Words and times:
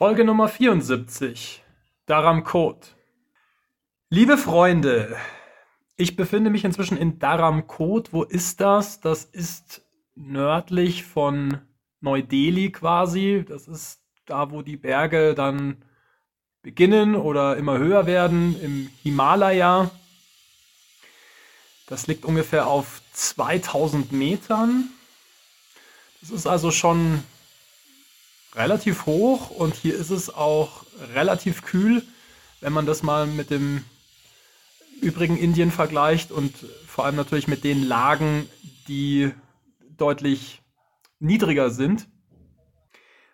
Folge 0.00 0.24
Nummer 0.24 0.48
74. 0.48 1.62
Daram 2.06 2.42
Code. 2.42 2.86
Liebe 4.08 4.38
Freunde, 4.38 5.14
ich 5.98 6.16
befinde 6.16 6.48
mich 6.48 6.64
inzwischen 6.64 6.96
in 6.96 7.18
Daram 7.18 7.66
Code. 7.66 8.10
Wo 8.10 8.22
ist 8.22 8.62
das? 8.62 9.00
Das 9.00 9.24
ist 9.24 9.82
nördlich 10.14 11.04
von 11.04 11.58
Neu-Delhi 12.00 12.72
quasi. 12.72 13.44
Das 13.46 13.68
ist 13.68 14.00
da, 14.24 14.50
wo 14.50 14.62
die 14.62 14.78
Berge 14.78 15.34
dann 15.34 15.84
beginnen 16.62 17.14
oder 17.14 17.58
immer 17.58 17.76
höher 17.76 18.06
werden 18.06 18.58
im 18.62 18.90
Himalaya. 19.02 19.90
Das 21.88 22.06
liegt 22.06 22.24
ungefähr 22.24 22.68
auf 22.68 23.02
2000 23.12 24.12
Metern. 24.12 24.88
Das 26.22 26.30
ist 26.30 26.46
also 26.46 26.70
schon 26.70 27.22
relativ 28.54 29.06
hoch 29.06 29.50
und 29.50 29.74
hier 29.74 29.94
ist 29.94 30.10
es 30.10 30.32
auch 30.34 30.84
relativ 31.14 31.62
kühl, 31.62 32.02
wenn 32.60 32.72
man 32.72 32.86
das 32.86 33.02
mal 33.02 33.26
mit 33.26 33.50
dem 33.50 33.84
übrigen 35.00 35.36
Indien 35.36 35.70
vergleicht 35.70 36.30
und 36.30 36.54
vor 36.86 37.04
allem 37.04 37.16
natürlich 37.16 37.48
mit 37.48 37.64
den 37.64 37.82
Lagen, 37.82 38.48
die 38.88 39.32
deutlich 39.96 40.62
niedriger 41.18 41.70
sind. 41.70 42.08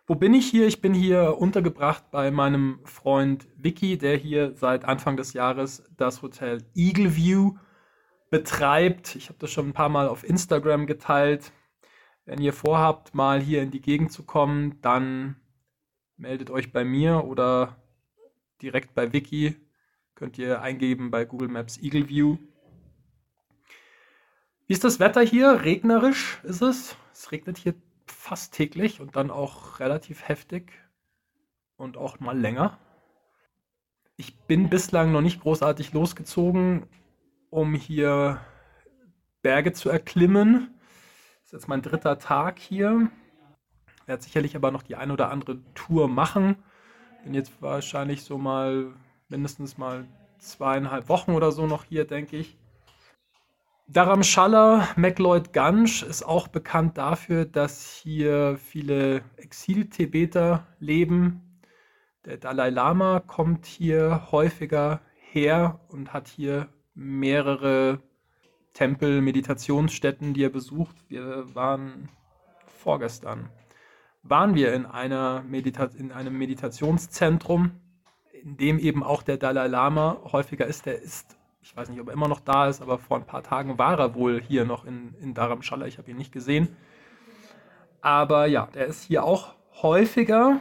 Wo 0.06 0.14
bin 0.14 0.34
ich 0.34 0.46
hier? 0.46 0.68
Ich 0.68 0.80
bin 0.80 0.94
hier 0.94 1.38
untergebracht 1.38 2.12
bei 2.12 2.30
meinem 2.30 2.78
Freund 2.84 3.48
Vicky, 3.56 3.98
der 3.98 4.16
hier 4.16 4.54
seit 4.54 4.84
Anfang 4.84 5.16
des 5.16 5.32
Jahres 5.32 5.82
das 5.96 6.22
Hotel 6.22 6.62
Eagle 6.76 7.16
View 7.16 7.54
betreibt. 8.30 9.16
Ich 9.16 9.28
habe 9.28 9.38
das 9.40 9.50
schon 9.50 9.68
ein 9.68 9.72
paar 9.72 9.88
Mal 9.88 10.06
auf 10.06 10.22
Instagram 10.22 10.86
geteilt. 10.86 11.50
Wenn 12.26 12.40
ihr 12.40 12.52
vorhabt, 12.52 13.14
mal 13.14 13.40
hier 13.40 13.62
in 13.62 13.70
die 13.70 13.80
Gegend 13.80 14.10
zu 14.10 14.24
kommen, 14.24 14.80
dann 14.82 15.36
meldet 16.16 16.50
euch 16.50 16.72
bei 16.72 16.84
mir 16.84 17.24
oder 17.24 17.76
direkt 18.60 18.94
bei 18.94 19.12
Wiki. 19.12 19.54
Könnt 20.16 20.36
ihr 20.36 20.60
eingeben 20.60 21.12
bei 21.12 21.24
Google 21.24 21.46
Maps 21.46 21.78
Eagle 21.78 22.08
View. 22.08 22.38
Wie 24.66 24.72
ist 24.72 24.82
das 24.82 24.98
Wetter 24.98 25.20
hier? 25.20 25.62
Regnerisch 25.62 26.40
ist 26.42 26.62
es. 26.62 26.96
Es 27.12 27.30
regnet 27.30 27.58
hier 27.58 27.74
fast 28.06 28.52
täglich 28.52 29.00
und 29.00 29.14
dann 29.14 29.30
auch 29.30 29.78
relativ 29.78 30.26
heftig 30.26 30.72
und 31.76 31.96
auch 31.96 32.18
mal 32.18 32.36
länger. 32.36 32.76
Ich 34.16 34.36
bin 34.36 34.68
bislang 34.68 35.12
noch 35.12 35.20
nicht 35.20 35.42
großartig 35.42 35.92
losgezogen, 35.92 36.86
um 37.50 37.74
hier 37.74 38.40
Berge 39.42 39.72
zu 39.72 39.90
erklimmen. 39.90 40.75
Ist 41.46 41.52
jetzt 41.52 41.68
mein 41.68 41.80
dritter 41.80 42.18
Tag 42.18 42.58
hier. 42.58 43.08
Werde 44.04 44.20
sicherlich 44.20 44.56
aber 44.56 44.72
noch 44.72 44.82
die 44.82 44.96
ein 44.96 45.12
oder 45.12 45.30
andere 45.30 45.62
Tour 45.74 46.08
machen. 46.08 46.56
Bin 47.22 47.34
jetzt 47.34 47.62
wahrscheinlich 47.62 48.24
so 48.24 48.36
mal 48.36 48.92
mindestens 49.28 49.78
mal 49.78 50.08
zweieinhalb 50.40 51.08
Wochen 51.08 51.30
oder 51.30 51.52
so 51.52 51.68
noch 51.68 51.84
hier, 51.84 52.04
denke 52.04 52.36
ich. 52.36 52.58
Dharamshala 53.86 54.88
MacLeod 54.96 55.52
Ganj 55.52 56.02
ist 56.02 56.24
auch 56.24 56.48
bekannt 56.48 56.98
dafür, 56.98 57.44
dass 57.44 57.92
hier 57.92 58.58
viele 58.58 59.22
Exil-Tibeter 59.36 60.66
leben. 60.80 61.60
Der 62.24 62.38
Dalai 62.38 62.70
Lama 62.70 63.20
kommt 63.20 63.66
hier 63.66 64.32
häufiger 64.32 65.00
her 65.14 65.78
und 65.86 66.12
hat 66.12 66.26
hier 66.26 66.66
mehrere 66.94 68.02
Tempel, 68.76 69.22
Meditationsstätten, 69.22 70.34
die 70.34 70.44
er 70.44 70.50
besucht. 70.50 70.96
Wir 71.08 71.54
waren 71.54 72.10
vorgestern, 72.66 73.48
waren 74.22 74.54
wir 74.54 74.74
in, 74.74 74.84
einer 74.84 75.42
Medita 75.48 75.88
in 75.96 76.12
einem 76.12 76.36
Meditationszentrum, 76.36 77.70
in 78.42 78.58
dem 78.58 78.78
eben 78.78 79.02
auch 79.02 79.22
der 79.22 79.38
Dalai 79.38 79.66
Lama 79.66 80.20
häufiger 80.30 80.66
ist. 80.66 80.84
Der 80.84 81.00
ist, 81.00 81.38
ich 81.62 81.74
weiß 81.74 81.88
nicht, 81.88 82.00
ob 82.02 82.08
er 82.08 82.12
immer 82.12 82.28
noch 82.28 82.40
da 82.40 82.68
ist, 82.68 82.82
aber 82.82 82.98
vor 82.98 83.16
ein 83.16 83.24
paar 83.24 83.42
Tagen 83.42 83.78
war 83.78 83.98
er 83.98 84.14
wohl 84.14 84.42
hier 84.42 84.66
noch 84.66 84.84
in, 84.84 85.14
in 85.22 85.32
Dharamshala. 85.32 85.86
Ich 85.86 85.96
habe 85.96 86.10
ihn 86.10 86.18
nicht 86.18 86.32
gesehen. 86.32 86.76
Aber 88.02 88.44
ja, 88.44 88.68
der 88.74 88.84
ist 88.84 89.04
hier 89.04 89.24
auch 89.24 89.54
häufiger. 89.80 90.60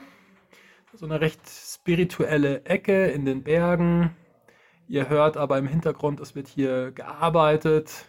So 0.93 1.05
eine 1.05 1.19
recht 1.19 1.41
spirituelle 1.49 2.63
Ecke 2.63 3.07
in 3.07 3.25
den 3.25 3.43
Bergen, 3.43 4.15
Ihr 4.87 5.09
hört 5.09 5.35
aber 5.35 5.57
im 5.57 5.67
Hintergrund, 5.67 6.19
es 6.19 6.35
wird 6.35 6.47
hier 6.47 6.91
gearbeitet. 6.91 8.05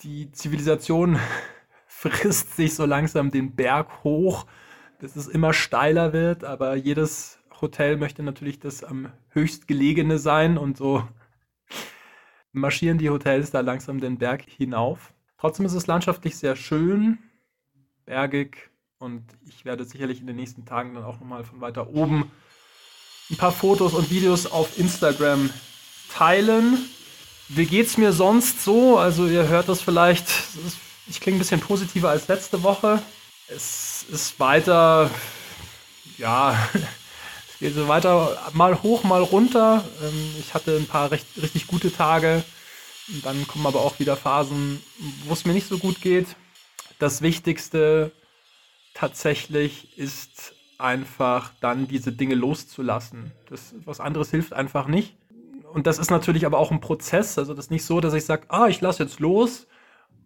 Die 0.00 0.32
Zivilisation 0.32 1.18
frisst 1.86 2.56
sich 2.56 2.74
so 2.74 2.84
langsam 2.86 3.30
den 3.30 3.54
Berg 3.54 4.02
hoch, 4.02 4.46
bis 4.98 5.14
es 5.14 5.28
immer 5.28 5.52
steiler 5.52 6.12
wird. 6.12 6.42
Aber 6.42 6.74
jedes 6.74 7.38
Hotel 7.60 7.96
möchte 7.96 8.22
natürlich 8.22 8.58
das 8.58 8.82
am 8.82 9.12
höchstgelegene 9.30 10.18
sein 10.18 10.58
und 10.58 10.76
so 10.76 11.06
marschieren 12.52 12.98
die 12.98 13.10
Hotels 13.10 13.50
da 13.50 13.60
langsam 13.60 14.00
den 14.00 14.18
Berg 14.18 14.42
hinauf. 14.42 15.12
Trotzdem 15.38 15.66
ist 15.66 15.74
es 15.74 15.86
landschaftlich 15.86 16.36
sehr 16.36 16.56
schön, 16.56 17.18
bergig 18.06 18.70
und 18.98 19.24
ich 19.46 19.64
werde 19.64 19.84
sicherlich 19.84 20.20
in 20.20 20.26
den 20.26 20.34
nächsten 20.34 20.64
Tagen 20.64 20.94
dann 20.94 21.04
auch 21.04 21.20
nochmal 21.20 21.44
von 21.44 21.60
weiter 21.60 21.90
oben 21.90 22.30
ein 23.30 23.36
paar 23.36 23.52
Fotos 23.52 23.94
und 23.94 24.10
Videos 24.10 24.50
auf 24.50 24.78
Instagram 24.78 25.50
teilen. 26.12 26.88
Wie 27.48 27.66
geht's 27.66 27.96
mir 27.96 28.12
sonst 28.12 28.62
so? 28.62 28.98
Also 28.98 29.26
ihr 29.26 29.48
hört 29.48 29.68
das 29.68 29.80
vielleicht, 29.80 30.26
ich 31.06 31.20
klinge 31.20 31.36
ein 31.36 31.38
bisschen 31.38 31.60
positiver 31.60 32.10
als 32.10 32.28
letzte 32.28 32.62
Woche. 32.62 33.02
Es 33.48 34.04
ist 34.10 34.38
weiter, 34.38 35.10
ja, 36.18 36.58
es 36.74 37.58
geht 37.58 37.74
so 37.74 37.88
weiter 37.88 38.50
mal 38.52 38.82
hoch, 38.82 39.04
mal 39.04 39.22
runter. 39.22 39.84
Ähm, 40.02 40.34
ich 40.38 40.52
hatte 40.52 40.76
ein 40.76 40.86
paar 40.86 41.10
recht, 41.10 41.26
richtig 41.40 41.66
gute 41.66 41.92
Tage. 41.92 42.44
Dann 43.22 43.48
kommen 43.48 43.66
aber 43.66 43.80
auch 43.80 43.98
wieder 43.98 44.16
Phasen, 44.16 44.82
wo 45.24 45.32
es 45.32 45.46
mir 45.46 45.54
nicht 45.54 45.68
so 45.68 45.78
gut 45.78 46.02
geht. 46.02 46.26
Das 46.98 47.22
Wichtigste 47.22 48.12
tatsächlich 48.92 49.96
ist 49.96 50.52
einfach 50.76 51.52
dann 51.60 51.88
diese 51.88 52.12
Dinge 52.12 52.34
loszulassen. 52.34 53.32
Das, 53.48 53.74
was 53.84 54.00
anderes 54.00 54.30
hilft 54.30 54.52
einfach 54.52 54.86
nicht 54.86 55.17
und 55.72 55.86
das 55.86 55.98
ist 55.98 56.10
natürlich 56.10 56.46
aber 56.46 56.58
auch 56.58 56.70
ein 56.70 56.80
Prozess. 56.80 57.38
Also 57.38 57.54
das 57.54 57.66
ist 57.66 57.70
nicht 57.70 57.84
so, 57.84 58.00
dass 58.00 58.14
ich 58.14 58.24
sage, 58.24 58.46
ah, 58.48 58.68
ich 58.68 58.80
lasse 58.80 59.02
jetzt 59.02 59.20
los 59.20 59.66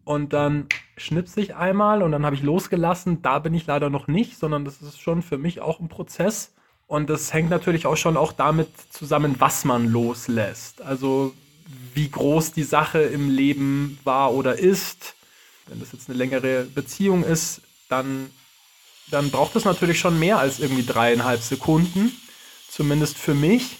und 0.05 0.33
dann 0.33 0.67
schnipse 0.97 1.41
ich 1.41 1.55
einmal 1.55 2.03
und 2.03 2.13
dann 2.13 2.25
habe 2.25 2.35
ich 2.35 2.43
losgelassen. 2.43 3.23
Da 3.23 3.39
bin 3.39 3.55
ich 3.55 3.67
leider 3.67 3.91
noch 3.91 4.09
nicht, 4.09 4.39
sondern 4.39 4.65
das 4.65 4.83
ist 4.83 5.01
schon 5.01 5.23
für 5.23 5.39
mich 5.39 5.61
auch 5.61 5.81
ein 5.81 5.89
Prozess. 5.89 6.53
Und 6.87 7.09
das 7.09 7.33
hängt 7.33 7.51
natürlich 7.51 7.87
auch 7.87 7.97
schon 7.97 8.17
auch 8.17 8.33
damit 8.33 8.69
zusammen, 8.91 9.37
was 9.39 9.65
man 9.65 9.89
loslässt. 9.89 10.83
Also 10.83 11.35
wie 11.95 12.11
groß 12.11 12.53
die 12.53 12.65
Sache 12.65 13.01
im 13.01 13.31
Leben 13.31 13.99
war 14.05 14.35
oder 14.35 14.59
ist. 14.59 15.15
Wenn 15.67 15.81
das 15.81 15.93
jetzt 15.93 16.09
eine 16.09 16.19
längere 16.19 16.65
Beziehung 16.65 17.25
ist, 17.25 17.63
dann, 17.89 18.31
dann 19.11 19.31
braucht 19.31 19.57
es 19.57 19.65
natürlich 19.65 19.99
schon 19.99 20.19
mehr 20.19 20.39
als 20.39 20.59
irgendwie 20.59 20.85
dreieinhalb 20.85 21.41
Sekunden. 21.41 22.13
Zumindest 22.69 23.17
für 23.19 23.35
mich. 23.35 23.79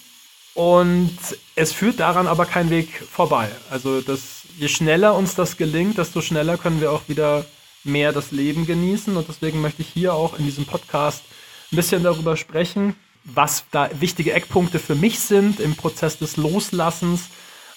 Und 0.53 1.17
es 1.55 1.73
führt 1.73 1.99
daran 1.99 2.27
aber 2.27 2.45
kein 2.45 2.69
Weg 2.69 2.89
vorbei. 2.89 3.49
Also 3.69 4.01
das, 4.01 4.43
je 4.57 4.67
schneller 4.67 5.15
uns 5.15 5.35
das 5.35 5.57
gelingt, 5.57 5.97
desto 5.97 6.21
schneller 6.21 6.57
können 6.57 6.79
wir 6.79 6.91
auch 6.91 7.07
wieder 7.07 7.45
mehr 7.83 8.11
das 8.11 8.31
Leben 8.31 8.65
genießen. 8.65 9.17
Und 9.17 9.27
deswegen 9.27 9.61
möchte 9.61 9.81
ich 9.81 9.89
hier 9.89 10.13
auch 10.13 10.37
in 10.37 10.45
diesem 10.45 10.65
Podcast 10.65 11.23
ein 11.71 11.75
bisschen 11.75 12.03
darüber 12.03 12.37
sprechen, 12.37 12.95
was 13.23 13.65
da 13.71 13.89
wichtige 13.99 14.33
Eckpunkte 14.33 14.79
für 14.79 14.95
mich 14.95 15.19
sind 15.19 15.59
im 15.59 15.75
Prozess 15.75 16.17
des 16.19 16.37
Loslassens. 16.37 17.29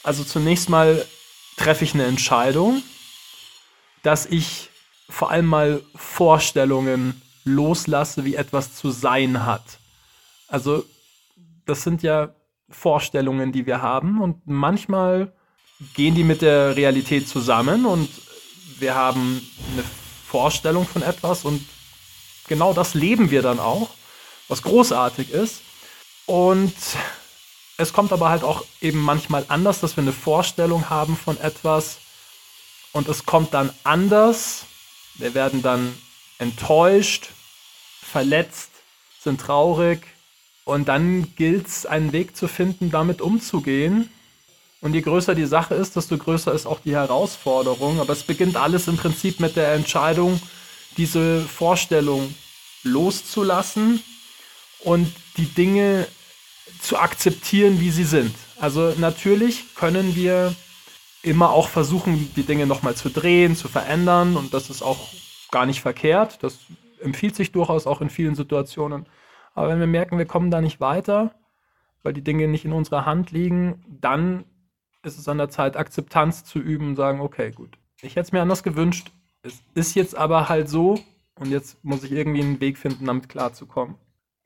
Also 0.02 0.22
zunächst 0.22 0.68
mal 0.68 1.06
treffe 1.56 1.84
ich 1.84 1.94
eine 1.94 2.04
Entscheidung, 2.04 2.82
dass 4.02 4.26
ich 4.26 4.70
vor 5.08 5.30
allem 5.30 5.46
mal 5.46 5.82
Vorstellungen 5.94 7.22
loslasse, 7.44 8.24
wie 8.24 8.34
etwas 8.34 8.74
zu 8.74 8.90
sein 8.90 9.46
hat. 9.46 9.78
Also 10.48 10.84
das 11.64 11.82
sind 11.82 12.02
ja 12.02 12.34
Vorstellungen, 12.68 13.52
die 13.52 13.66
wir 13.66 13.82
haben. 13.82 14.20
Und 14.20 14.46
manchmal 14.46 15.32
gehen 15.94 16.14
die 16.14 16.24
mit 16.24 16.42
der 16.42 16.76
Realität 16.76 17.28
zusammen 17.28 17.86
und 17.86 18.08
wir 18.78 18.94
haben 18.94 19.46
eine 19.72 19.84
Vorstellung 20.26 20.86
von 20.86 21.02
etwas 21.02 21.44
und 21.44 21.66
genau 22.48 22.72
das 22.72 22.94
leben 22.94 23.30
wir 23.30 23.42
dann 23.42 23.58
auch, 23.58 23.90
was 24.48 24.62
großartig 24.62 25.30
ist. 25.30 25.62
Und 26.26 26.74
es 27.76 27.92
kommt 27.92 28.12
aber 28.12 28.30
halt 28.30 28.42
auch 28.42 28.64
eben 28.80 29.00
manchmal 29.00 29.44
anders, 29.48 29.80
dass 29.80 29.96
wir 29.96 30.02
eine 30.02 30.12
Vorstellung 30.12 30.88
haben 30.88 31.16
von 31.16 31.38
etwas 31.38 31.98
und 32.92 33.08
es 33.08 33.26
kommt 33.26 33.54
dann 33.54 33.70
anders. 33.84 34.64
Wir 35.14 35.34
werden 35.34 35.62
dann 35.62 35.96
enttäuscht, 36.38 37.28
verletzt, 38.02 38.70
sind 39.20 39.40
traurig 39.40 40.06
und 40.66 40.88
dann 40.88 41.32
gilt 41.36 41.68
es, 41.68 41.86
einen 41.86 42.12
Weg 42.12 42.36
zu 42.36 42.48
finden, 42.48 42.90
damit 42.90 43.20
umzugehen. 43.20 44.10
Und 44.80 44.94
je 44.94 45.00
größer 45.00 45.36
die 45.36 45.46
Sache 45.46 45.76
ist, 45.76 45.94
desto 45.94 46.18
größer 46.18 46.52
ist 46.52 46.66
auch 46.66 46.80
die 46.80 46.96
Herausforderung. 46.96 48.00
Aber 48.00 48.12
es 48.12 48.24
beginnt 48.24 48.56
alles 48.56 48.88
im 48.88 48.96
Prinzip 48.96 49.38
mit 49.38 49.54
der 49.54 49.74
Entscheidung, 49.74 50.40
diese 50.96 51.40
Vorstellung 51.42 52.34
loszulassen 52.82 54.02
und 54.80 55.12
die 55.36 55.46
Dinge 55.46 56.08
zu 56.82 56.98
akzeptieren, 56.98 57.80
wie 57.80 57.90
sie 57.90 58.04
sind. 58.04 58.34
Also 58.58 58.92
natürlich 58.98 59.72
können 59.76 60.16
wir 60.16 60.52
immer 61.22 61.50
auch 61.50 61.68
versuchen, 61.68 62.32
die 62.34 62.42
Dinge 62.42 62.66
nochmal 62.66 62.96
zu 62.96 63.08
drehen, 63.08 63.54
zu 63.54 63.68
verändern 63.68 64.36
und 64.36 64.52
das 64.52 64.68
ist 64.68 64.82
auch 64.82 65.12
gar 65.52 65.64
nicht 65.64 65.80
verkehrt. 65.80 66.42
Das 66.42 66.58
empfiehlt 67.00 67.36
sich 67.36 67.52
durchaus 67.52 67.86
auch 67.86 68.00
in 68.00 68.10
vielen 68.10 68.34
Situationen. 68.34 69.06
Aber 69.56 69.70
wenn 69.70 69.80
wir 69.80 69.86
merken, 69.86 70.18
wir 70.18 70.26
kommen 70.26 70.50
da 70.50 70.60
nicht 70.60 70.80
weiter, 70.80 71.34
weil 72.02 72.12
die 72.12 72.22
Dinge 72.22 72.46
nicht 72.46 72.66
in 72.66 72.72
unserer 72.72 73.06
Hand 73.06 73.32
liegen, 73.32 73.82
dann 73.88 74.44
ist 75.02 75.18
es 75.18 75.28
an 75.28 75.38
der 75.38 75.48
Zeit, 75.48 75.76
Akzeptanz 75.76 76.44
zu 76.44 76.58
üben 76.58 76.88
und 76.88 76.96
sagen, 76.96 77.20
okay, 77.20 77.50
gut. 77.52 77.78
Ich 78.02 78.16
hätte 78.16 78.26
es 78.26 78.32
mir 78.32 78.42
anders 78.42 78.62
gewünscht. 78.62 79.12
Es 79.42 79.62
ist 79.74 79.94
jetzt 79.94 80.14
aber 80.14 80.50
halt 80.50 80.68
so 80.68 81.00
und 81.36 81.50
jetzt 81.50 81.82
muss 81.82 82.04
ich 82.04 82.12
irgendwie 82.12 82.42
einen 82.42 82.60
Weg 82.60 82.76
finden, 82.76 83.06
damit 83.06 83.30
klarzukommen. 83.30 83.96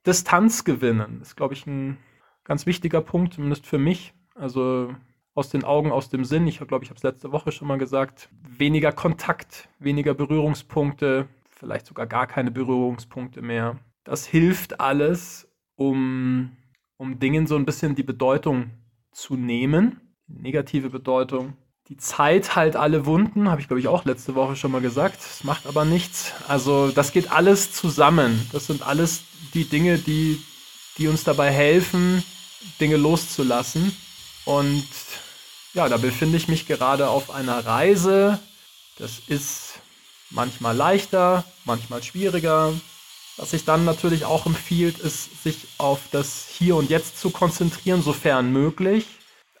Distanz 0.05 0.63
gewinnen 0.63 1.19
ist, 1.21 1.35
glaube 1.35 1.55
ich, 1.55 1.67
ein 1.67 1.97
ganz 2.45 2.65
wichtiger 2.65 3.01
Punkt, 3.01 3.33
zumindest 3.33 3.67
für 3.67 3.77
mich. 3.77 4.13
Also 4.33 4.95
aus 5.33 5.49
den 5.49 5.65
Augen, 5.65 5.91
aus 5.91 6.09
dem 6.09 6.23
Sinn. 6.23 6.47
Ich 6.47 6.59
glaube, 6.59 6.85
ich 6.85 6.89
habe 6.89 6.97
es 6.97 7.03
letzte 7.03 7.33
Woche 7.33 7.51
schon 7.51 7.67
mal 7.67 7.77
gesagt. 7.77 8.29
Weniger 8.47 8.93
Kontakt, 8.93 9.67
weniger 9.77 10.13
Berührungspunkte, 10.13 11.27
vielleicht 11.49 11.85
sogar 11.85 12.07
gar 12.07 12.27
keine 12.27 12.51
Berührungspunkte 12.51 13.41
mehr. 13.41 13.77
Das 14.03 14.25
hilft 14.25 14.79
alles, 14.79 15.47
um, 15.75 16.57
um 16.97 17.19
Dingen 17.19 17.47
so 17.47 17.55
ein 17.55 17.65
bisschen 17.65 17.95
die 17.95 18.03
Bedeutung 18.03 18.71
zu 19.11 19.35
nehmen, 19.35 19.99
negative 20.27 20.89
Bedeutung. 20.89 21.57
Die 21.89 21.97
Zeit 21.97 22.55
halt 22.55 22.75
alle 22.75 23.05
Wunden, 23.05 23.49
habe 23.49 23.59
ich 23.59 23.67
glaube 23.67 23.79
ich 23.79 23.87
auch 23.87 24.05
letzte 24.05 24.33
Woche 24.35 24.55
schon 24.55 24.71
mal 24.71 24.81
gesagt. 24.81 25.17
Das 25.17 25.43
macht 25.43 25.67
aber 25.67 25.83
nichts. 25.83 26.33
Also 26.47 26.89
das 26.89 27.11
geht 27.11 27.31
alles 27.31 27.73
zusammen. 27.73 28.47
Das 28.51 28.67
sind 28.67 28.81
alles 28.81 29.23
die 29.53 29.65
Dinge, 29.65 29.97
die, 29.97 30.41
die 30.97 31.07
uns 31.07 31.23
dabei 31.23 31.51
helfen, 31.51 32.23
Dinge 32.79 32.97
loszulassen. 32.97 33.95
Und 34.45 34.87
ja, 35.73 35.89
da 35.89 35.97
befinde 35.97 36.37
ich 36.37 36.47
mich 36.47 36.65
gerade 36.65 37.09
auf 37.09 37.29
einer 37.29 37.65
Reise. 37.65 38.39
Das 38.97 39.19
ist 39.27 39.79
manchmal 40.29 40.75
leichter, 40.75 41.43
manchmal 41.65 42.03
schwieriger. 42.03 42.73
Was 43.37 43.51
sich 43.51 43.65
dann 43.65 43.85
natürlich 43.85 44.25
auch 44.25 44.45
empfiehlt, 44.45 44.99
ist, 44.99 45.43
sich 45.43 45.67
auf 45.77 45.99
das 46.11 46.47
Hier 46.47 46.75
und 46.75 46.89
Jetzt 46.89 47.19
zu 47.19 47.29
konzentrieren, 47.29 48.01
sofern 48.01 48.51
möglich. 48.51 49.05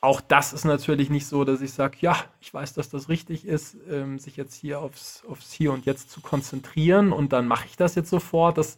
Auch 0.01 0.19
das 0.19 0.51
ist 0.51 0.65
natürlich 0.65 1.09
nicht 1.09 1.27
so, 1.27 1.45
dass 1.45 1.61
ich 1.61 1.73
sage, 1.73 1.97
ja, 2.01 2.17
ich 2.41 2.53
weiß, 2.53 2.73
dass 2.73 2.89
das 2.89 3.07
richtig 3.07 3.45
ist, 3.45 3.77
ähm, 3.89 4.17
sich 4.17 4.35
jetzt 4.35 4.55
hier 4.55 4.79
aufs, 4.79 5.23
aufs 5.27 5.51
Hier 5.51 5.71
und 5.71 5.85
Jetzt 5.85 6.09
zu 6.09 6.21
konzentrieren 6.21 7.11
und 7.11 7.33
dann 7.33 7.47
mache 7.47 7.67
ich 7.67 7.77
das 7.77 7.95
jetzt 7.95 8.09
sofort. 8.09 8.57
Das 8.57 8.77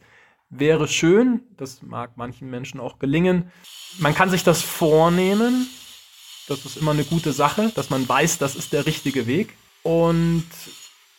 wäre 0.50 0.88
schön, 0.88 1.42
das 1.57 1.81
mag 1.81 2.18
manchen 2.18 2.50
Menschen 2.50 2.80
auch 2.80 3.00
gelingen. 3.00 3.51
Man 4.00 4.13
kann 4.13 4.30
sich 4.30 4.44
das 4.44 4.62
vornehmen, 4.62 5.68
das 6.48 6.66
ist 6.66 6.78
immer 6.78 6.92
eine 6.92 7.06
gute 7.06 7.31
Sache, 7.31 7.72
dass 7.74 7.90
man 7.90 8.07
weiß, 8.07 8.38
das 8.38 8.56
ist 8.56 8.74
der 8.74 8.86
richtige 8.86 9.25
Weg. 9.25 9.56
Und 9.81 10.45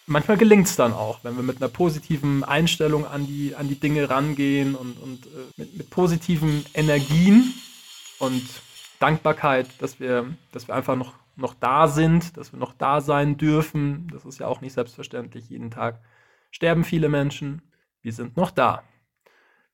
manchmal 0.07 0.37
gelingt 0.37 0.67
es 0.67 0.77
dann 0.77 0.93
auch, 0.93 1.23
wenn 1.23 1.37
wir 1.37 1.43
mit 1.43 1.59
einer 1.59 1.69
positiven 1.69 2.45
Einstellung 2.45 3.07
an 3.07 3.27
die, 3.27 3.55
an 3.55 3.69
die 3.69 3.79
Dinge 3.79 4.11
rangehen 4.11 4.75
und, 4.75 4.99
und 4.99 5.27
äh, 5.27 5.31
mit, 5.57 5.77
mit 5.77 5.91
positiven 5.91 6.65
Energien 6.75 7.55
und 8.19 8.43
Dankbarkeit, 9.01 9.69
dass 9.81 10.01
wir, 10.01 10.27
dass 10.53 10.69
wir 10.69 10.75
einfach 10.75 10.97
noch, 10.97 11.15
noch 11.37 11.55
da 11.55 11.89
sind, 11.89 12.37
dass 12.37 12.53
wir 12.53 12.59
noch 12.59 12.75
da 12.75 13.01
sein 13.01 13.37
dürfen. 13.37 14.09
Das 14.13 14.25
ist 14.25 14.39
ja 14.39 14.47
auch 14.47 14.61
nicht 14.61 14.73
selbstverständlich. 14.73 15.49
Jeden 15.49 15.71
Tag 15.71 16.01
sterben 16.51 16.85
viele 16.85 17.09
Menschen. 17.09 17.63
Wir 18.03 18.13
sind 18.13 18.37
noch 18.37 18.51
da. 18.51 18.83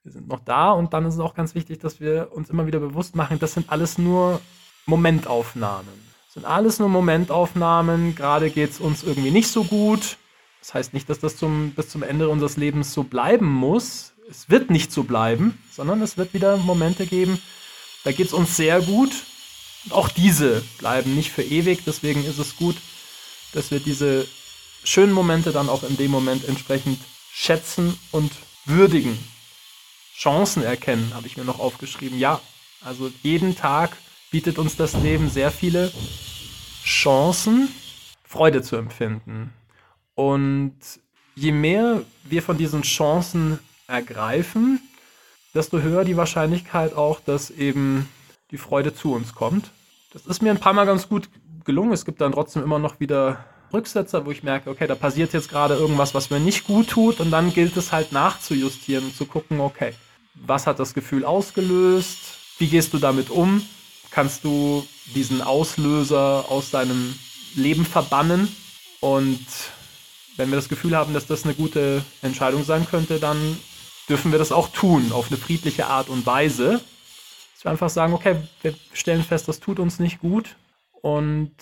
Wir 0.02 0.12
sind 0.12 0.28
noch 0.28 0.40
da 0.40 0.70
und 0.70 0.94
dann 0.94 1.04
ist 1.04 1.14
es 1.14 1.20
auch 1.20 1.34
ganz 1.34 1.54
wichtig, 1.54 1.78
dass 1.78 2.00
wir 2.00 2.32
uns 2.32 2.48
immer 2.48 2.66
wieder 2.66 2.80
bewusst 2.80 3.14
machen, 3.14 3.38
das 3.38 3.52
sind 3.52 3.70
alles 3.70 3.98
nur 3.98 4.40
Momentaufnahmen. 4.86 6.09
Sind 6.32 6.44
alles 6.44 6.78
nur 6.78 6.88
Momentaufnahmen. 6.88 8.14
Gerade 8.14 8.50
geht 8.50 8.70
es 8.70 8.78
uns 8.78 9.02
irgendwie 9.02 9.32
nicht 9.32 9.48
so 9.48 9.64
gut. 9.64 10.16
Das 10.60 10.74
heißt 10.74 10.94
nicht, 10.94 11.10
dass 11.10 11.18
das 11.18 11.36
zum, 11.36 11.72
bis 11.72 11.88
zum 11.88 12.04
Ende 12.04 12.28
unseres 12.28 12.56
Lebens 12.56 12.92
so 12.92 13.02
bleiben 13.02 13.46
muss. 13.46 14.12
Es 14.30 14.48
wird 14.48 14.70
nicht 14.70 14.92
so 14.92 15.02
bleiben, 15.02 15.58
sondern 15.72 16.00
es 16.02 16.16
wird 16.16 16.32
wieder 16.32 16.56
Momente 16.56 17.06
geben, 17.06 17.42
da 18.04 18.12
geht 18.12 18.28
es 18.28 18.32
uns 18.32 18.56
sehr 18.56 18.80
gut. 18.80 19.10
Und 19.84 19.92
auch 19.92 20.08
diese 20.08 20.62
bleiben 20.78 21.16
nicht 21.16 21.32
für 21.32 21.42
ewig. 21.42 21.80
Deswegen 21.84 22.24
ist 22.24 22.38
es 22.38 22.54
gut, 22.54 22.76
dass 23.52 23.72
wir 23.72 23.80
diese 23.80 24.28
schönen 24.84 25.12
Momente 25.12 25.50
dann 25.50 25.68
auch 25.68 25.82
in 25.82 25.96
dem 25.96 26.12
Moment 26.12 26.44
entsprechend 26.46 27.00
schätzen 27.32 27.98
und 28.12 28.30
würdigen. 28.66 29.18
Chancen 30.16 30.62
erkennen, 30.62 31.10
habe 31.14 31.26
ich 31.26 31.36
mir 31.36 31.44
noch 31.44 31.58
aufgeschrieben. 31.58 32.20
Ja, 32.20 32.40
also 32.82 33.10
jeden 33.22 33.56
Tag 33.56 33.96
bietet 34.30 34.58
uns 34.58 34.76
das 34.76 34.94
Leben 34.94 35.28
sehr 35.28 35.50
viele 35.50 35.92
Chancen, 36.84 37.68
Freude 38.24 38.62
zu 38.62 38.76
empfinden. 38.76 39.52
Und 40.14 40.76
je 41.34 41.52
mehr 41.52 42.02
wir 42.24 42.42
von 42.42 42.56
diesen 42.56 42.82
Chancen 42.82 43.58
ergreifen, 43.86 44.80
desto 45.54 45.80
höher 45.80 46.04
die 46.04 46.16
Wahrscheinlichkeit 46.16 46.94
auch, 46.94 47.20
dass 47.20 47.50
eben 47.50 48.08
die 48.50 48.58
Freude 48.58 48.94
zu 48.94 49.12
uns 49.14 49.34
kommt. 49.34 49.70
Das 50.12 50.26
ist 50.26 50.42
mir 50.42 50.50
ein 50.50 50.60
paar 50.60 50.72
Mal 50.72 50.86
ganz 50.86 51.08
gut 51.08 51.28
gelungen. 51.64 51.92
Es 51.92 52.04
gibt 52.04 52.20
dann 52.20 52.32
trotzdem 52.32 52.62
immer 52.62 52.78
noch 52.78 53.00
wieder 53.00 53.44
Rücksetzer, 53.72 54.26
wo 54.26 54.30
ich 54.30 54.42
merke, 54.42 54.70
okay, 54.70 54.86
da 54.86 54.94
passiert 54.94 55.32
jetzt 55.32 55.48
gerade 55.48 55.74
irgendwas, 55.74 56.14
was 56.14 56.30
mir 56.30 56.40
nicht 56.40 56.66
gut 56.66 56.88
tut. 56.88 57.20
Und 57.20 57.30
dann 57.30 57.52
gilt 57.52 57.76
es 57.76 57.92
halt 57.92 58.12
nachzujustieren 58.12 59.14
zu 59.14 59.26
gucken, 59.26 59.60
okay, 59.60 59.92
was 60.34 60.66
hat 60.66 60.78
das 60.78 60.94
Gefühl 60.94 61.24
ausgelöst? 61.24 62.18
Wie 62.58 62.68
gehst 62.68 62.92
du 62.92 62.98
damit 62.98 63.30
um? 63.30 63.62
Kannst 64.10 64.44
du 64.44 64.86
diesen 65.14 65.42
Auslöser 65.42 66.46
aus 66.48 66.70
deinem 66.70 67.14
Leben 67.54 67.84
verbannen. 67.84 68.54
Und 69.00 69.46
wenn 70.36 70.50
wir 70.50 70.56
das 70.56 70.68
Gefühl 70.68 70.96
haben, 70.96 71.14
dass 71.14 71.26
das 71.26 71.44
eine 71.44 71.54
gute 71.54 72.04
Entscheidung 72.22 72.64
sein 72.64 72.86
könnte, 72.86 73.18
dann 73.18 73.58
dürfen 74.08 74.32
wir 74.32 74.38
das 74.38 74.52
auch 74.52 74.68
tun, 74.68 75.12
auf 75.12 75.28
eine 75.28 75.36
friedliche 75.36 75.86
Art 75.86 76.08
und 76.08 76.26
Weise. 76.26 76.80
Dass 77.54 77.64
wir 77.64 77.70
einfach 77.70 77.90
sagen, 77.90 78.12
okay, 78.12 78.36
wir 78.62 78.74
stellen 78.92 79.22
fest, 79.22 79.48
das 79.48 79.60
tut 79.60 79.78
uns 79.78 79.98
nicht 79.98 80.20
gut 80.20 80.56
und 81.02 81.52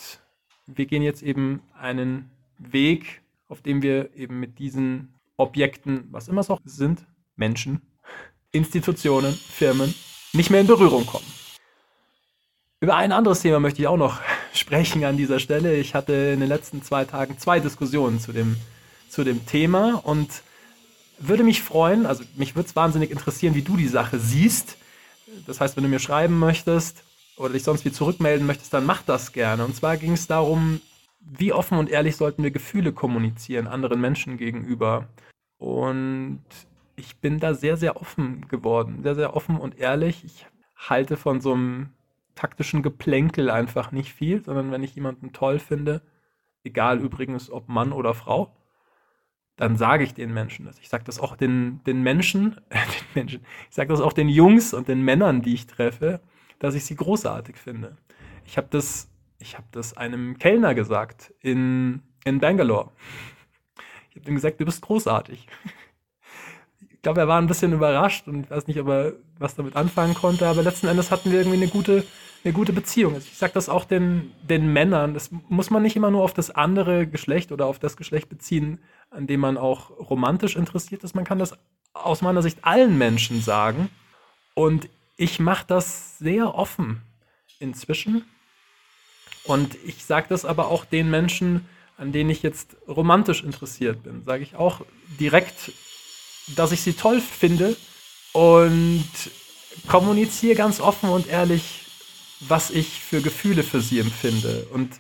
wir 0.66 0.86
gehen 0.86 1.02
jetzt 1.02 1.22
eben 1.22 1.60
einen 1.78 2.30
Weg, 2.58 3.22
auf 3.48 3.62
dem 3.62 3.82
wir 3.82 4.14
eben 4.14 4.38
mit 4.40 4.58
diesen 4.58 5.14
Objekten, 5.36 6.08
was 6.10 6.28
immer 6.28 6.40
es 6.40 6.50
auch 6.50 6.60
sind, 6.64 7.06
Menschen, 7.36 7.80
Institutionen, 8.52 9.34
Firmen, 9.34 9.94
nicht 10.32 10.50
mehr 10.50 10.60
in 10.60 10.66
Berührung 10.66 11.06
kommen. 11.06 11.38
Über 12.80 12.94
ein 12.94 13.11
anderes 13.11 13.40
Thema 13.40 13.58
möchte 13.58 13.82
ich 13.82 13.88
auch 13.88 13.97
noch 13.97 14.20
sprechen 14.54 15.04
an 15.04 15.16
dieser 15.16 15.40
Stelle. 15.40 15.76
Ich 15.76 15.94
hatte 15.94 16.12
in 16.12 16.40
den 16.40 16.49
letzten 16.49 16.82
zwei 16.82 17.04
Tagen 17.04 17.37
zwei 17.38 17.58
Diskussionen 17.58 18.20
zu 18.20 18.32
dem, 18.32 18.56
zu 19.08 19.25
dem 19.25 19.47
Thema 19.47 20.00
und 20.04 20.42
würde 21.18 21.42
mich 21.42 21.62
freuen, 21.62 22.06
also 22.06 22.23
mich 22.37 22.54
würde 22.54 22.68
es 22.68 22.76
wahnsinnig 22.76 23.11
interessieren, 23.11 23.56
wie 23.56 23.62
du 23.62 23.76
die 23.76 23.88
Sache 23.88 24.20
siehst. 24.20 24.76
Das 25.47 25.61
heißt, 25.61 25.76
wenn 25.76 25.82
du 25.82 25.90
mir 25.90 25.99
schreiben 25.99 26.38
möchtest 26.38 27.02
oder 27.37 27.54
dich 27.54 27.64
sonst 27.64 27.85
wie 27.85 27.90
zurückmelden 27.90 28.47
möchtest, 28.47 28.73
dann 28.73 28.87
mach 28.87 29.02
das 29.02 29.32
gerne. 29.32 29.64
Und 29.64 29.75
zwar 29.75 29.97
ging 29.97 30.12
es 30.12 30.28
darum, 30.28 30.80
wie 31.20 31.52
offen 31.52 31.78
und 31.78 31.90
ehrlich 31.90 32.14
sollten 32.14 32.44
wir 32.44 32.52
Gefühle 32.52 32.92
kommunizieren 32.92 33.66
anderen 33.66 34.00
Menschen 34.00 34.37
gegenüber. 34.37 35.08
Und 35.58 36.44
ich 36.94 37.16
bin 37.16 37.40
da 37.40 37.54
sehr, 37.54 37.76
sehr 37.76 38.00
offen 38.00 38.47
geworden, 38.47 39.00
sehr, 39.02 39.16
sehr 39.16 39.35
offen 39.35 39.56
und 39.56 39.80
ehrlich. 39.80 40.25
Ich 40.25 40.47
halte 40.76 41.16
von 41.16 41.40
so 41.40 41.54
einem 41.54 41.90
taktischen 42.38 42.83
Geplänkel 42.83 43.50
einfach 43.50 43.90
nicht 43.90 44.12
viel, 44.12 44.45
sondern 44.45 44.71
wenn 44.71 44.85
ich 44.85 44.95
jemanden 44.95 45.33
toll 45.33 45.59
finde, 45.59 46.02
egal 46.62 47.00
übrigens 47.00 47.50
ob 47.50 47.68
Mann 47.68 47.92
oder 47.92 48.14
Frau, 48.14 48.54
dann 49.57 49.76
sage 49.76 50.04
ich 50.04 50.14
den 50.14 50.33
Menschen 50.33 50.64
das. 50.64 50.78
Ich 50.78 50.88
sage 50.88 51.02
das 51.02 51.18
auch 51.18 51.35
den, 51.35 51.83
den 51.85 52.02
Menschen, 52.02 52.61
äh, 52.71 52.76
den 53.14 53.14
Menschen, 53.14 53.47
ich 53.68 53.75
sage 53.75 53.88
das 53.88 54.00
auch 54.00 54.12
den 54.12 54.28
Jungs 54.28 54.73
und 54.73 54.87
den 54.87 55.02
Männern, 55.02 55.42
die 55.42 55.54
ich 55.54 55.66
treffe, 55.66 56.21
dass 56.61 56.76
ich 56.76 56.85
sie 56.85 56.95
großartig 56.95 57.57
finde. 57.57 57.97
Ich 58.45 58.57
habe 58.57 58.68
das, 58.71 59.11
ich 59.40 59.57
das 59.73 59.97
einem 59.97 60.38
Kellner 60.38 60.76
gesagt 60.76 61.35
in, 61.40 62.02
in 62.25 62.38
Bangalore. 62.38 62.92
Ich 64.11 64.16
habe 64.16 64.30
ihm 64.30 64.37
gesagt, 64.37 64.61
du 64.61 64.64
bist 64.64 64.83
großartig 64.83 65.49
ich 66.99 67.02
glaube, 67.02 67.21
er 67.21 67.28
war 67.28 67.40
ein 67.40 67.47
bisschen 67.47 67.73
überrascht 67.73 68.26
und 68.26 68.50
weiß 68.50 68.66
nicht, 68.66 68.80
ob 68.80 68.88
er 68.88 69.12
was 69.38 69.54
damit 69.54 69.76
anfangen 69.76 70.14
konnte, 70.14 70.49
aber 70.49 70.64
letzten 70.64 70.88
Endes 70.88 71.12
hatten 71.12 71.30
wir 71.30 71.38
irgendwie 71.38 71.59
eine 71.59 71.68
gute, 71.68 72.04
eine 72.45 72.52
gute 72.52 72.73
Beziehung. 72.73 73.14
Also 73.14 73.26
ich 73.30 73.38
sage 73.38 73.52
das 73.52 73.68
auch 73.68 73.85
den, 73.85 74.33
den 74.49 74.73
Männern, 74.73 75.14
das 75.14 75.30
muss 75.49 75.71
man 75.71 75.83
nicht 75.83 75.97
immer 75.97 76.11
nur 76.11 76.23
auf 76.23 76.35
das 76.35 76.50
andere 76.50 77.07
Geschlecht 77.07 77.52
oder 77.52 77.66
auf 77.66 77.78
das 77.78 77.97
Geschlecht 77.97 78.28
beziehen, 78.28 78.80
an 79.11 79.26
dem 79.26 79.40
man 79.40 79.57
auch 79.57 79.90
romantisch 79.90 80.57
interessiert 80.57 81.04
ist. 81.04 81.14
Man 81.14 81.25
kann 81.25 81.38
das 81.38 81.54
aus 81.92 82.23
meiner 82.23 82.42
Sicht 82.42 82.59
allen 82.62 82.97
Menschen 82.97 83.42
sagen. 83.42 83.90
Und 84.54 84.88
ich 85.16 85.40
mache 85.40 85.64
das 85.66 86.18
sehr 86.18 86.54
offen 86.54 87.02
inzwischen. 87.59 88.25
Und 89.45 89.76
ich 89.85 90.04
sage 90.04 90.26
das 90.28 90.45
aber 90.45 90.68
auch 90.68 90.85
den 90.85 91.11
Menschen, 91.11 91.66
an 91.97 92.12
denen 92.12 92.30
ich 92.30 92.42
jetzt 92.42 92.76
romantisch 92.87 93.42
interessiert 93.42 94.04
bin, 94.04 94.23
sage 94.23 94.42
ich 94.42 94.54
auch 94.54 94.83
direkt 95.18 95.73
dass 96.57 96.73
ich 96.73 96.83
sie 96.83 96.95
toll 96.95 97.21
finde 97.21 97.76
und 98.33 99.09
kommuniziere 99.87 100.54
ganz 100.54 100.80
offen 100.80 101.11
und 101.11 101.28
ehrlich, 101.28 101.77
was 102.40 102.71
ich 102.71 103.00
für 103.00 103.21
Gefühle 103.21 103.62
für 103.62 103.80
sie 103.80 103.99
empfinde. 103.99 104.66
Und 104.73 104.90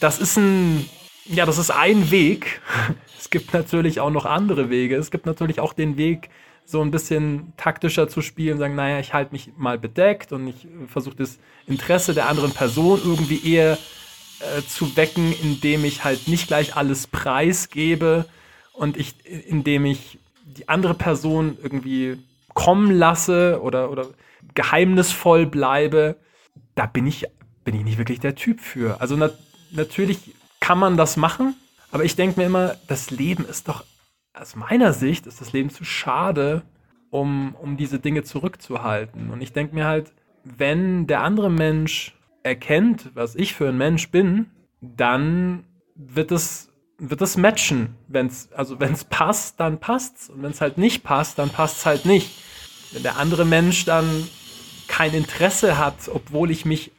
das 0.00 0.18
ist 0.18 0.36
ein, 0.36 0.88
ja, 1.24 1.46
das 1.46 1.58
ist 1.58 1.70
ein 1.70 2.10
Weg. 2.10 2.60
Es 3.18 3.30
gibt 3.30 3.54
natürlich 3.54 4.00
auch 4.00 4.10
noch 4.10 4.26
andere 4.26 4.68
Wege. 4.68 4.96
Es 4.96 5.10
gibt 5.10 5.24
natürlich 5.24 5.58
auch 5.58 5.72
den 5.72 5.96
Weg, 5.96 6.28
so 6.66 6.82
ein 6.82 6.90
bisschen 6.90 7.54
taktischer 7.56 8.08
zu 8.08 8.20
spielen, 8.20 8.58
sagen, 8.58 8.74
naja, 8.74 8.98
ich 8.98 9.14
halte 9.14 9.32
mich 9.32 9.50
mal 9.56 9.78
bedeckt 9.78 10.32
und 10.32 10.48
ich 10.48 10.66
versuche 10.88 11.16
das 11.16 11.38
Interesse 11.66 12.12
der 12.12 12.28
anderen 12.28 12.52
Person 12.52 13.00
irgendwie 13.02 13.54
eher 13.54 13.78
äh, 14.40 14.62
zu 14.66 14.96
wecken, 14.96 15.34
indem 15.42 15.84
ich 15.84 16.04
halt 16.04 16.28
nicht 16.28 16.48
gleich 16.48 16.76
alles 16.76 17.06
preisgebe 17.06 18.26
und 18.72 18.96
ich, 18.96 19.14
indem 19.48 19.86
ich 19.86 20.18
die 20.44 20.68
andere 20.68 20.94
Person 20.94 21.56
irgendwie 21.62 22.18
kommen 22.54 22.90
lasse 22.90 23.60
oder, 23.62 23.90
oder 23.90 24.08
geheimnisvoll 24.54 25.46
bleibe, 25.46 26.16
da 26.74 26.86
bin 26.86 27.06
ich, 27.06 27.26
bin 27.64 27.74
ich 27.74 27.84
nicht 27.84 27.98
wirklich 27.98 28.20
der 28.20 28.34
Typ 28.34 28.60
für. 28.60 29.00
Also 29.00 29.16
na, 29.16 29.30
natürlich 29.70 30.34
kann 30.60 30.78
man 30.78 30.96
das 30.96 31.16
machen, 31.16 31.54
aber 31.90 32.04
ich 32.04 32.16
denke 32.16 32.40
mir 32.40 32.46
immer, 32.46 32.76
das 32.88 33.10
Leben 33.10 33.44
ist 33.44 33.68
doch, 33.68 33.84
aus 34.32 34.56
meiner 34.56 34.92
Sicht 34.92 35.26
ist 35.26 35.40
das 35.40 35.52
Leben 35.52 35.70
zu 35.70 35.84
schade, 35.84 36.62
um, 37.10 37.54
um 37.54 37.76
diese 37.76 38.00
Dinge 38.00 38.24
zurückzuhalten. 38.24 39.30
Und 39.30 39.40
ich 39.40 39.52
denke 39.52 39.74
mir 39.74 39.84
halt, 39.84 40.12
wenn 40.42 41.06
der 41.06 41.22
andere 41.22 41.50
Mensch 41.50 42.14
erkennt, 42.42 43.10
was 43.14 43.36
ich 43.36 43.54
für 43.54 43.68
ein 43.68 43.78
Mensch 43.78 44.10
bin, 44.10 44.50
dann 44.80 45.64
wird 45.94 46.32
es 46.32 46.70
wird 46.98 47.22
es 47.22 47.36
matchen. 47.36 47.96
Wenn's, 48.08 48.48
also 48.52 48.80
wenn 48.80 48.92
es 48.92 49.04
passt, 49.04 49.60
dann 49.60 49.78
passt's. 49.78 50.30
Und 50.30 50.42
wenn 50.42 50.50
es 50.50 50.60
halt 50.60 50.78
nicht 50.78 51.02
passt, 51.02 51.38
dann 51.38 51.50
passt 51.50 51.78
es 51.78 51.86
halt 51.86 52.04
nicht. 52.06 52.30
Wenn 52.92 53.02
der 53.02 53.18
andere 53.18 53.44
Mensch 53.44 53.84
dann 53.84 54.06
kein 54.96 55.12
Interesse 55.12 55.76
hat, 55.76 56.08
obwohl 56.08 56.52
ich 56.52 56.64
mich 56.64 56.92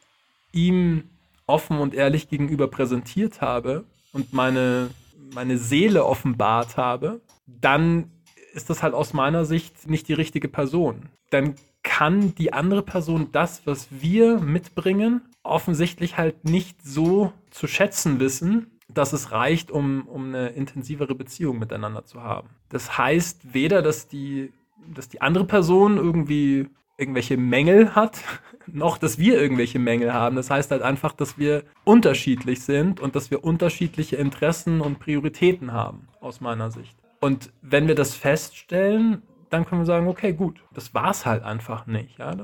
ihm 0.52 1.06
offen 1.48 1.80
und 1.80 1.94
ehrlich 1.94 2.28
gegenüber 2.28 2.68
präsentiert 2.68 3.40
habe 3.40 3.86
und 4.12 4.34
meine, 4.34 4.90
meine 5.34 5.58
Seele 5.58 6.04
offenbart 6.06 6.76
habe, 6.76 7.22
dann 7.48 8.12
ist 8.54 8.70
das 8.70 8.84
halt 8.84 8.94
aus 8.94 9.14
meiner 9.14 9.46
Sicht 9.46 9.88
nicht 9.88 10.10
die 10.10 10.14
richtige 10.14 10.50
Person. 10.50 11.04
Dann 11.30 11.56
kann 11.84 12.36
die 12.36 12.52
andere 12.52 12.82
Person 12.84 13.30
das, 13.32 13.66
was 13.66 13.88
wir 13.92 14.40
mitbringen, 14.42 15.22
offensichtlich 15.44 16.18
halt 16.18 16.44
nicht 16.44 16.86
so 16.86 17.32
zu 17.50 17.66
schätzen 17.66 18.20
wissen, 18.20 18.78
dass 18.90 19.14
es 19.14 19.32
reicht, 19.32 19.72
um, 19.72 20.06
um 20.10 20.26
eine 20.26 20.50
intensivere 20.50 21.16
Beziehung 21.16 21.60
miteinander 21.60 22.04
zu 22.04 22.22
haben. 22.22 22.50
Das 22.68 22.98
heißt 22.98 23.54
weder, 23.54 23.82
dass 23.82 24.10
die, 24.10 24.52
dass 24.94 25.08
die 25.08 25.22
andere 25.22 25.46
Person 25.46 25.96
irgendwie 25.96 26.68
irgendwelche 26.98 27.38
Mängel 27.38 27.96
hat, 27.96 28.20
noch 28.68 28.98
dass 28.98 29.18
wir 29.18 29.40
irgendwelche 29.42 29.80
Mängel 29.80 30.14
haben. 30.14 30.36
Das 30.36 30.50
heißt 30.50 30.72
halt 30.72 30.82
einfach, 30.82 31.14
dass 31.14 31.38
wir 31.38 31.64
unterschiedlich 31.84 32.62
sind 32.62 33.00
und 33.00 33.16
dass 33.16 33.32
wir 33.32 33.44
unterschiedliche 33.44 34.16
Interessen 34.16 34.82
und 34.82 35.00
Prioritäten 35.00 35.72
haben, 35.72 36.08
aus 36.20 36.42
meiner 36.42 36.72
Sicht. 36.72 36.96
Und 37.22 37.52
wenn 37.62 37.88
wir 37.88 37.96
das 37.96 38.16
feststellen, 38.16 39.22
dann 39.50 39.66
können 39.66 39.82
wir 39.82 39.86
sagen, 39.86 40.08
okay, 40.08 40.34
gut, 40.34 40.62
das 40.74 40.94
war 40.94 41.12
es 41.12 41.26
halt 41.26 41.44
einfach 41.44 41.86
nicht. 41.86 42.20
Ja? 42.20 42.36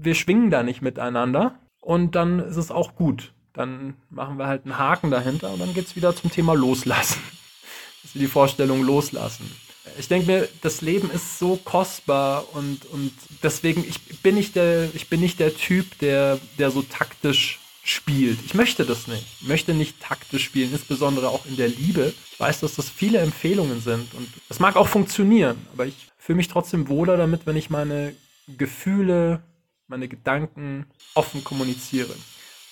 Wir 0.00 0.14
schwingen 0.14 0.50
da 0.50 0.62
nicht 0.62 0.82
miteinander 0.82 1.58
und 1.80 2.14
dann 2.14 2.38
ist 2.40 2.56
es 2.56 2.70
auch 2.70 2.94
gut 2.94 3.32
dann 3.58 3.96
machen 4.08 4.38
wir 4.38 4.46
halt 4.46 4.64
einen 4.64 4.78
Haken 4.78 5.10
dahinter 5.10 5.52
und 5.52 5.60
dann 5.60 5.74
geht 5.74 5.86
es 5.86 5.96
wieder 5.96 6.14
zum 6.14 6.30
Thema 6.30 6.54
Loslassen. 6.54 7.20
Dass 8.02 8.14
wir 8.14 8.20
die 8.20 8.28
Vorstellung 8.28 8.82
loslassen. 8.84 9.50
Ich 9.98 10.08
denke 10.08 10.26
mir, 10.26 10.48
das 10.62 10.80
Leben 10.80 11.10
ist 11.10 11.38
so 11.38 11.56
kostbar 11.56 12.44
und, 12.54 12.84
und 12.86 13.12
deswegen, 13.42 13.84
ich 13.88 14.20
bin 14.22 14.34
nicht 14.34 14.56
der, 14.56 14.88
ich 14.94 15.08
bin 15.08 15.20
nicht 15.20 15.40
der 15.40 15.56
Typ, 15.56 15.98
der, 15.98 16.38
der 16.58 16.70
so 16.70 16.82
taktisch 16.82 17.60
spielt. 17.82 18.38
Ich 18.44 18.54
möchte 18.54 18.84
das 18.84 19.06
nicht. 19.06 19.24
Ich 19.40 19.48
möchte 19.48 19.72
nicht 19.72 20.00
taktisch 20.00 20.44
spielen, 20.44 20.72
insbesondere 20.72 21.28
auch 21.28 21.46
in 21.46 21.56
der 21.56 21.68
Liebe. 21.68 22.12
Ich 22.32 22.38
weiß, 22.38 22.60
dass 22.60 22.74
das 22.74 22.90
viele 22.90 23.18
Empfehlungen 23.18 23.80
sind 23.80 24.12
und 24.14 24.28
das 24.48 24.60
mag 24.60 24.76
auch 24.76 24.88
funktionieren, 24.88 25.66
aber 25.72 25.86
ich 25.86 25.94
fühle 26.18 26.36
mich 26.36 26.48
trotzdem 26.48 26.88
wohler 26.88 27.16
damit, 27.16 27.46
wenn 27.46 27.56
ich 27.56 27.70
meine 27.70 28.14
Gefühle, 28.46 29.42
meine 29.86 30.08
Gedanken 30.08 30.86
offen 31.14 31.42
kommuniziere. 31.44 32.14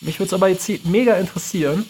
Mich 0.00 0.18
würde 0.18 0.26
es 0.26 0.34
aber 0.34 0.48
jetzt 0.48 0.68
mega 0.84 1.14
interessieren, 1.16 1.86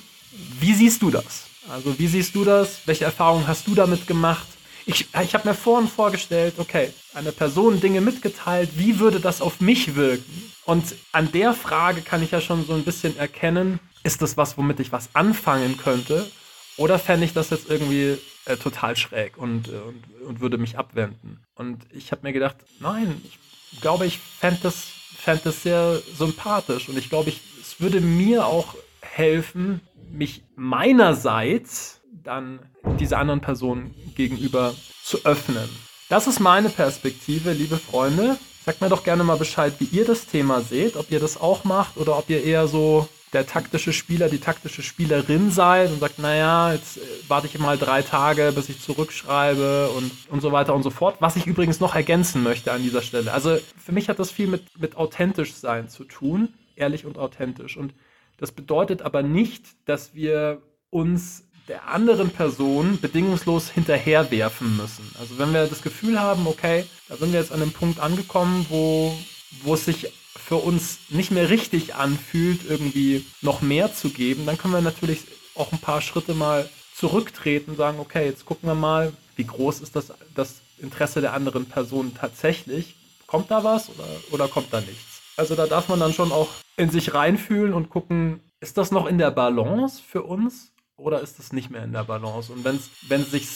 wie 0.61 0.75
siehst 0.75 1.03
du 1.03 1.11
das? 1.11 1.47
Also 1.69 1.99
wie 1.99 2.07
siehst 2.07 2.35
du 2.35 2.45
das? 2.45 2.81
Welche 2.87 3.05
Erfahrungen 3.05 3.49
hast 3.49 3.67
du 3.67 3.75
damit 3.75 4.07
gemacht? 4.07 4.47
Ich, 4.89 5.09
ich 5.21 5.35
habe 5.35 5.49
mir 5.49 5.55
vorhin 5.55 5.89
vorgestellt, 5.89 6.55
okay, 6.59 6.93
eine 7.13 7.33
Person 7.33 7.81
Dinge 7.81 8.01
mitgeteilt, 8.01 8.71
wie 8.77 9.01
würde 9.01 9.19
das 9.19 9.41
auf 9.41 9.61
mich 9.61 9.97
wirken? 9.97 10.53
Und 10.65 10.95
an 11.11 11.33
der 11.33 11.55
Frage 11.55 12.03
kann 12.03 12.23
ich 12.23 12.31
ja 12.31 12.41
schon 12.41 12.65
so 12.65 12.73
ein 12.73 12.85
bisschen 12.85 13.17
erkennen, 13.17 13.81
ist 14.05 14.23
das 14.23 14.37
was, 14.37 14.57
womit 14.57 14.79
ich 14.79 14.93
was 14.93 15.09
anfangen 15.13 15.77
könnte? 15.77 16.31
Oder 16.77 17.01
fände 17.01 17.25
ich 17.25 17.33
das 17.33 17.51
jetzt 17.51 17.69
irgendwie 17.69 18.17
äh, 18.45 18.57
total 18.57 18.97
schräg 18.97 19.37
und, 19.37 19.69
äh, 19.69 19.73
und, 19.73 20.05
und, 20.25 20.41
würde 20.41 20.57
mich 20.57 20.79
abwenden? 20.79 21.45
Und 21.57 21.83
ich 21.91 22.13
habe 22.13 22.23
mir 22.23 22.33
gedacht, 22.33 22.57
nein, 22.79 23.21
ich 23.25 23.81
glaube, 23.81 24.07
ich 24.07 24.19
fände 24.19 24.61
das, 24.63 24.85
fänd 25.19 25.45
das 25.45 25.65
sehr 25.65 26.01
sympathisch 26.17 26.89
und 26.89 26.97
ich 26.97 27.09
glaube, 27.09 27.31
ich 27.31 27.41
würde 27.81 28.01
mir 28.01 28.47
auch 28.47 28.77
helfen, 29.01 29.81
mich 30.13 30.43
meinerseits 30.55 31.96
dann 32.23 32.61
dieser 32.99 33.19
anderen 33.19 33.41
Person 33.41 33.95
gegenüber 34.15 34.75
zu 35.03 35.25
öffnen. 35.25 35.69
Das 36.09 36.27
ist 36.27 36.41
meine 36.41 36.69
Perspektive, 36.69 37.53
liebe 37.53 37.77
Freunde. 37.77 38.37
Sagt 38.65 38.81
mir 38.81 38.89
doch 38.89 39.05
gerne 39.05 39.25
mal 39.25 39.37
Bescheid, 39.37 39.75
wie 39.79 39.85
ihr 39.85 40.05
das 40.05 40.27
Thema 40.27 40.61
seht, 40.61 40.97
ob 40.97 41.11
ihr 41.11 41.21
das 41.21 41.41
auch 41.41 41.65
macht 41.65 41.97
oder 41.97 42.19
ob 42.19 42.29
ihr 42.31 42.43
eher 42.43 42.67
so 42.67 43.09
der 43.33 43.47
taktische 43.47 43.93
Spieler, 43.93 44.29
die 44.29 44.39
taktische 44.39 44.83
Spielerin 44.83 45.51
seid 45.51 45.91
und 45.91 46.01
sagt, 46.01 46.19
naja, 46.19 46.73
jetzt 46.73 46.97
äh, 46.97 47.01
warte 47.29 47.49
ich 47.49 47.59
mal 47.59 47.77
drei 47.77 48.03
Tage, 48.03 48.53
bis 48.55 48.69
ich 48.69 48.81
zurückschreibe 48.81 49.91
und, 49.91 50.11
und 50.31 50.41
so 50.41 50.53
weiter 50.53 50.75
und 50.75 50.83
so 50.83 50.91
fort. 50.91 51.17
Was 51.21 51.37
ich 51.37 51.47
übrigens 51.47 51.81
noch 51.81 51.95
ergänzen 51.95 52.43
möchte 52.43 52.73
an 52.73 52.83
dieser 52.83 53.03
Stelle. 53.03 53.33
Also 53.33 53.59
für 53.77 53.93
mich 53.93 54.09
hat 54.09 54.19
das 54.19 54.31
viel 54.31 54.47
mit, 54.47 54.81
mit 54.81 54.97
authentisch 54.97 55.55
sein 55.55 55.89
zu 55.89 56.05
tun 56.05 56.49
ehrlich 56.77 57.05
und 57.05 57.19
authentisch. 57.19 57.77
Und 57.77 57.95
das 58.37 58.53
bedeutet 58.53 59.03
aber 59.03 59.23
nicht, 59.23 59.65
dass 59.87 60.15
wir 60.15 60.63
uns 60.91 61.46
der 61.69 61.89
anderen 61.89 62.31
Person 62.31 63.01
bedingungslos 63.01 63.71
hinterherwerfen 63.71 64.77
müssen. 64.77 65.11
Also 65.19 65.39
wenn 65.39 65.53
wir 65.53 65.67
das 65.67 65.83
Gefühl 65.83 66.21
haben, 66.21 66.47
okay, 66.47 66.85
da 67.09 67.17
sind 67.17 67.33
wir 67.33 67.41
jetzt 67.41 67.53
an 67.53 67.61
einem 67.61 67.73
Punkt 67.73 67.99
angekommen, 67.99 68.67
wo, 68.69 69.17
wo 69.63 69.75
es 69.75 69.85
sich 69.85 70.13
für 70.37 70.57
uns 70.57 70.99
nicht 71.09 71.33
mehr 71.33 71.51
richtig 71.51 71.97
anfühlt, 71.97 72.61
irgendwie 72.69 73.25
noch 73.43 73.63
mehr 73.63 73.93
zu 73.93 74.11
geben, 74.11 74.47
dann 74.47 74.59
können 74.59 74.75
wir 74.75 74.81
natürlich 74.81 75.25
auch 75.57 75.73
ein 75.73 75.81
paar 75.81 76.03
Schritte 76.03 76.35
mal 76.35 76.69
zurücktreten 76.95 77.73
und 77.73 77.77
sagen, 77.77 77.99
okay, 77.99 78.27
jetzt 78.27 78.45
gucken 78.45 78.69
wir 78.69 78.75
mal, 78.75 79.13
wie 79.35 79.45
groß 79.45 79.81
ist 79.81 79.97
das, 79.97 80.13
das 80.35 80.61
Interesse 80.79 81.21
der 81.21 81.33
anderen 81.33 81.67
Person 81.67 82.13
tatsächlich. 82.15 82.95
Kommt 83.27 83.51
da 83.51 83.65
was 83.65 83.89
oder, 83.89 84.05
oder 84.31 84.49
kommt 84.49 84.73
da 84.73 84.81
nichts? 84.81 85.21
Also 85.37 85.57
da 85.57 85.67
darf 85.67 85.89
man 85.89 86.01
dann 86.01 86.13
schon 86.13 86.31
auch 86.33 86.49
in 86.77 86.91
sich 86.91 87.13
reinfühlen 87.13 87.75
und 87.75 87.91
gucken, 87.91 88.41
ist 88.61 88.79
das 88.79 88.93
noch 88.93 89.07
in 89.07 89.19
der 89.19 89.31
Balance 89.31 90.01
für 90.03 90.23
uns 90.23 90.73
oder 90.97 91.21
ist 91.21 91.39
das 91.39 91.53
nicht 91.53 91.71
mehr 91.71 91.85
in 91.85 91.93
der 91.93 92.05
Balance? 92.05 92.53
Und 92.53 92.65
wenn 92.65 92.77
es 92.77 93.31
sich 93.31 93.47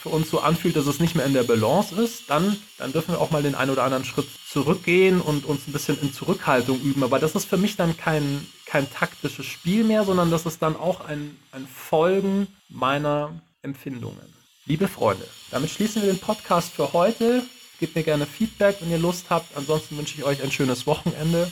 für 0.00 0.08
uns 0.08 0.30
so 0.30 0.40
anfühlt, 0.40 0.76
dass 0.76 0.86
es 0.86 1.00
nicht 1.00 1.14
mehr 1.14 1.26
in 1.26 1.34
der 1.34 1.42
Balance 1.42 1.94
ist, 1.94 2.28
dann, 2.28 2.56
dann 2.78 2.92
dürfen 2.92 3.12
wir 3.12 3.20
auch 3.20 3.30
mal 3.30 3.42
den 3.42 3.54
einen 3.54 3.70
oder 3.70 3.84
anderen 3.84 4.04
Schritt 4.04 4.28
zurückgehen 4.48 5.20
und 5.20 5.44
uns 5.44 5.66
ein 5.66 5.72
bisschen 5.72 6.00
in 6.00 6.12
Zurückhaltung 6.12 6.80
üben. 6.80 7.02
Aber 7.02 7.18
das 7.18 7.34
ist 7.34 7.44
für 7.44 7.58
mich 7.58 7.76
dann 7.76 7.96
kein, 7.96 8.46
kein 8.66 8.90
taktisches 8.90 9.46
Spiel 9.46 9.84
mehr, 9.84 10.04
sondern 10.04 10.30
das 10.30 10.46
ist 10.46 10.62
dann 10.62 10.76
auch 10.76 11.00
ein, 11.00 11.36
ein 11.52 11.66
Folgen 11.66 12.46
meiner 12.68 13.32
Empfindungen. 13.62 14.34
Liebe 14.66 14.88
Freunde, 14.88 15.26
damit 15.50 15.70
schließen 15.70 16.02
wir 16.02 16.12
den 16.12 16.20
Podcast 16.20 16.72
für 16.72 16.92
heute. 16.92 17.42
Gebt 17.78 17.94
mir 17.94 18.02
gerne 18.02 18.26
Feedback, 18.26 18.76
wenn 18.80 18.90
ihr 18.90 18.98
Lust 18.98 19.30
habt. 19.30 19.56
Ansonsten 19.56 19.96
wünsche 19.96 20.16
ich 20.16 20.24
euch 20.24 20.42
ein 20.42 20.52
schönes 20.52 20.86
Wochenende. 20.86 21.50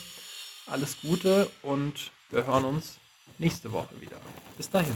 Alles 0.67 0.97
Gute 1.01 1.49
und 1.63 2.11
wir 2.29 2.45
hören 2.45 2.65
uns 2.65 2.97
nächste 3.39 3.71
Woche 3.71 3.99
wieder. 3.99 4.17
Bis 4.57 4.69
dahin. 4.69 4.95